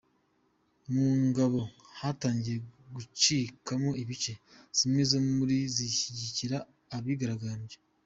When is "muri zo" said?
5.37-5.67